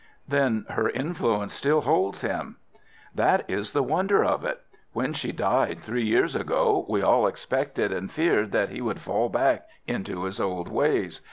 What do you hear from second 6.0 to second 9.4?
years ago, we all expected and feared that he would fall